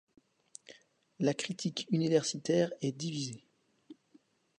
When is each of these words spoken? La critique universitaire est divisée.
La 1.19 1.35
critique 1.35 1.85
universitaire 1.91 2.71
est 2.81 2.91
divisée. 2.91 3.45